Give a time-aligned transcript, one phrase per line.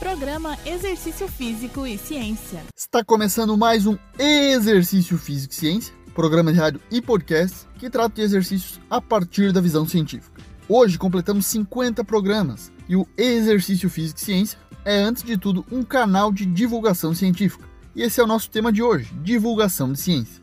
[0.00, 2.62] Programa Exercício Físico e Ciência.
[2.74, 8.14] Está começando mais um Exercício Físico e Ciência, programa de rádio e podcast que trata
[8.14, 10.40] de exercícios a partir da visão científica.
[10.66, 15.82] Hoje completamos 50 programas e o Exercício Físico e Ciência é, antes de tudo, um
[15.82, 17.68] canal de divulgação científica.
[17.94, 20.42] E esse é o nosso tema de hoje: divulgação de ciência.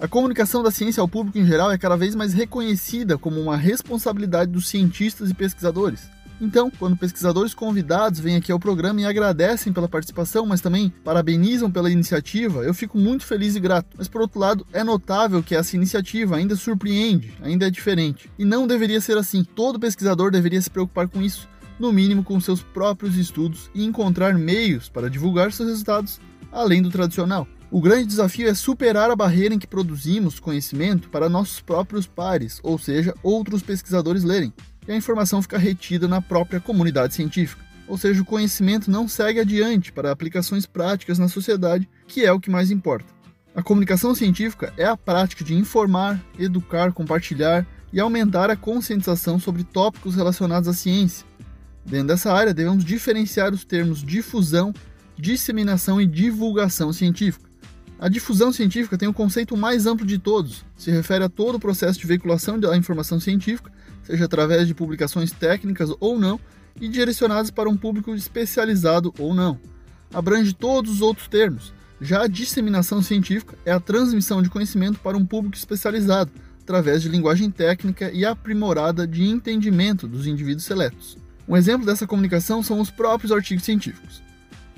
[0.00, 3.56] A comunicação da ciência ao público em geral é cada vez mais reconhecida como uma
[3.56, 6.15] responsabilidade dos cientistas e pesquisadores.
[6.40, 11.70] Então, quando pesquisadores convidados vêm aqui ao programa e agradecem pela participação, mas também parabenizam
[11.70, 13.96] pela iniciativa, eu fico muito feliz e grato.
[13.96, 18.30] Mas por outro lado, é notável que essa iniciativa ainda surpreende, ainda é diferente.
[18.38, 19.44] E não deveria ser assim.
[19.44, 24.34] Todo pesquisador deveria se preocupar com isso, no mínimo com seus próprios estudos e encontrar
[24.34, 26.20] meios para divulgar seus resultados
[26.52, 27.48] além do tradicional.
[27.70, 32.60] O grande desafio é superar a barreira em que produzimos conhecimento para nossos próprios pares,
[32.62, 34.52] ou seja, outros pesquisadores lerem
[34.86, 37.64] e a informação fica retida na própria comunidade científica.
[37.88, 42.40] Ou seja, o conhecimento não segue adiante para aplicações práticas na sociedade, que é o
[42.40, 43.14] que mais importa.
[43.54, 49.64] A comunicação científica é a prática de informar, educar, compartilhar e aumentar a conscientização sobre
[49.64, 51.26] tópicos relacionados à ciência.
[51.84, 54.74] Dentro dessa área, devemos diferenciar os termos difusão,
[55.16, 57.48] disseminação e divulgação científica.
[57.98, 61.60] A difusão científica tem o conceito mais amplo de todos, se refere a todo o
[61.60, 63.72] processo de veiculação da informação científica
[64.06, 66.38] seja através de publicações técnicas ou não,
[66.80, 69.58] e direcionadas para um público especializado ou não.
[70.12, 71.72] Abrange todos os outros termos.
[72.00, 76.30] Já a disseminação científica é a transmissão de conhecimento para um público especializado,
[76.62, 81.16] através de linguagem técnica e aprimorada de entendimento dos indivíduos seletos.
[81.48, 84.22] Um exemplo dessa comunicação são os próprios artigos científicos.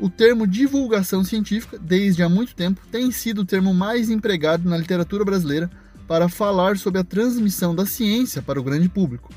[0.00, 4.76] O termo divulgação científica, desde há muito tempo, tem sido o termo mais empregado na
[4.76, 5.70] literatura brasileira
[6.08, 9.32] para falar sobre a transmissão da ciência para o grande público.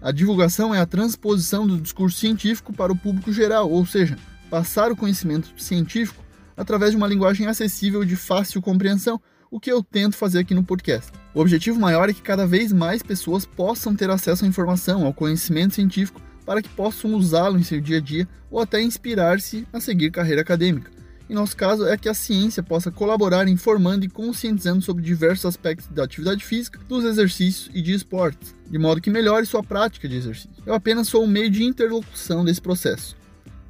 [0.00, 4.16] A divulgação é a transposição do discurso científico para o público geral, ou seja,
[4.48, 6.24] passar o conhecimento científico
[6.56, 10.54] através de uma linguagem acessível e de fácil compreensão, o que eu tento fazer aqui
[10.54, 11.12] no podcast.
[11.34, 15.12] O objetivo maior é que cada vez mais pessoas possam ter acesso à informação, ao
[15.12, 19.78] conhecimento científico, para que possam usá-lo em seu dia a dia ou até inspirar-se a
[19.78, 20.90] seguir carreira acadêmica.
[21.28, 25.86] Em nosso caso, é que a ciência possa colaborar informando e conscientizando sobre diversos aspectos
[25.86, 30.16] da atividade física, dos exercícios e de esportes, de modo que melhore sua prática de
[30.16, 30.50] exercício.
[30.66, 33.16] Eu apenas sou um meio de interlocução desse processo.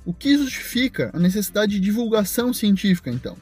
[0.02, 3.36] O que justifica a necessidade de divulgação científica, então?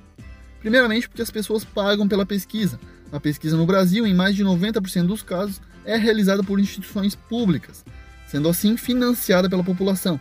[0.58, 2.76] Primeiramente, porque as pessoas pagam pela pesquisa.
[3.12, 7.84] A pesquisa no Brasil, em mais de 90% dos casos, é realizada por instituições públicas,
[8.28, 10.20] sendo assim financiada pela população,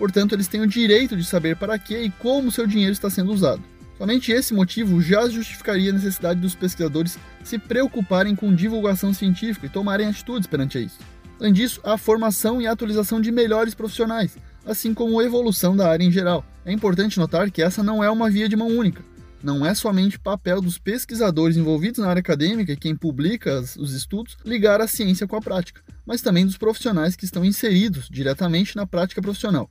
[0.00, 3.30] Portanto, eles têm o direito de saber para que e como seu dinheiro está sendo
[3.34, 3.62] usado.
[3.98, 9.68] Somente esse motivo já justificaria a necessidade dos pesquisadores se preocuparem com divulgação científica e
[9.68, 10.98] tomarem atitudes perante isso.
[11.38, 16.02] Além disso, a formação e atualização de melhores profissionais, assim como a evolução da área
[16.02, 16.46] em geral.
[16.64, 19.04] É importante notar que essa não é uma via de mão única.
[19.42, 24.80] Não é somente papel dos pesquisadores envolvidos na área acadêmica quem publica os estudos ligar
[24.80, 29.22] a ciência com a prática, mas também dos profissionais que estão inseridos diretamente na prática
[29.22, 29.70] profissional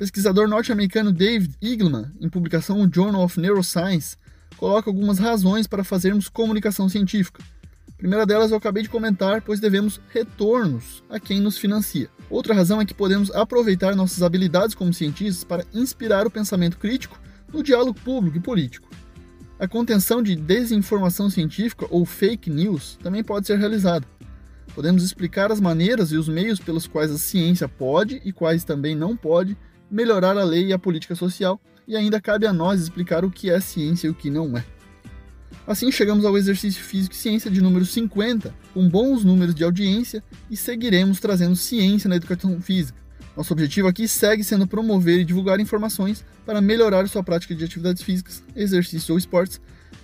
[0.00, 4.16] pesquisador norte-americano David Eagleman, em publicação no Journal of Neuroscience,
[4.56, 7.44] coloca algumas razões para fazermos comunicação científica.
[7.86, 12.08] A primeira delas eu acabei de comentar, pois devemos retornos a quem nos financia.
[12.30, 17.20] Outra razão é que podemos aproveitar nossas habilidades como cientistas para inspirar o pensamento crítico
[17.52, 18.88] no diálogo público e político.
[19.58, 24.06] A contenção de desinformação científica ou fake news também pode ser realizada.
[24.74, 28.94] Podemos explicar as maneiras e os meios pelos quais a ciência pode e quais também
[28.94, 29.56] não pode
[29.90, 33.50] melhorar a lei e a política social, e ainda cabe a nós explicar o que
[33.50, 34.64] é ciência e o que não é.
[35.66, 40.22] Assim chegamos ao exercício físico e ciência de número 50, com bons números de audiência,
[40.48, 42.99] e seguiremos trazendo ciência na educação física.
[43.36, 48.02] Nosso objetivo aqui segue sendo promover e divulgar informações para melhorar sua prática de atividades
[48.02, 49.60] físicas, exercícios ou esportes.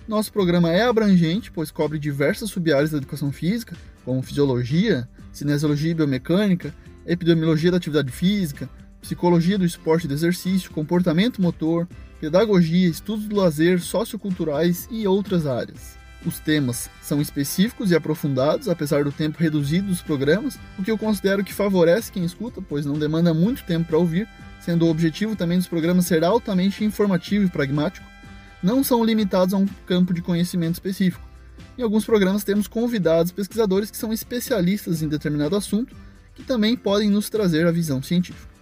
[0.07, 5.93] Nosso programa é abrangente, pois cobre diversas sub-áreas da educação física, como fisiologia, cinesiologia e
[5.93, 6.73] biomecânica,
[7.05, 8.69] epidemiologia da atividade física,
[9.01, 11.87] psicologia do esporte e do exercício, comportamento motor,
[12.19, 15.97] pedagogia, estudos do lazer, socioculturais e outras áreas.
[16.25, 20.97] Os temas são específicos e aprofundados, apesar do tempo reduzido dos programas, o que eu
[20.97, 24.27] considero que favorece quem escuta, pois não demanda muito tempo para ouvir,
[24.59, 28.05] sendo o objetivo também dos programas ser altamente informativo e pragmático,
[28.61, 31.25] não são limitados a um campo de conhecimento específico.
[31.77, 35.95] Em alguns programas temos convidados pesquisadores que são especialistas em determinado assunto,
[36.33, 38.57] que também podem nos trazer a visão científica.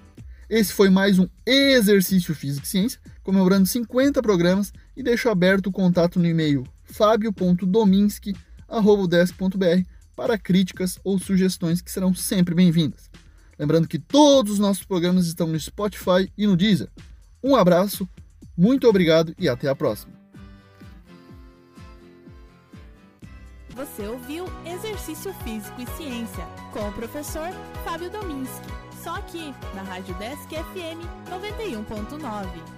[0.49, 5.71] Esse foi mais um Exercício Físico e Ciência, comemorando 50 programas e deixo aberto o
[5.71, 6.63] contato no e-mail
[6.95, 8.35] fabio.dominski.br
[10.15, 13.09] para críticas ou sugestões que serão sempre bem-vindas.
[13.59, 16.89] Lembrando que todos os nossos programas estão no Spotify e no Deezer.
[17.43, 18.07] Um abraço,
[18.57, 20.13] muito obrigado e até a próxima.
[23.75, 27.49] Você ouviu Exercício Físico e Ciência com o professor
[27.83, 28.67] Fábio Dominski.
[29.03, 32.74] Só aqui na Rádio Desk FM 91.9.